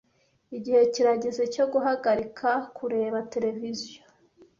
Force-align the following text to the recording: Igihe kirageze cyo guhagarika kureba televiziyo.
Igihe 0.57 0.81
kirageze 0.93 1.43
cyo 1.53 1.65
guhagarika 1.71 2.49
kureba 2.77 3.17
televiziyo. 3.33 4.01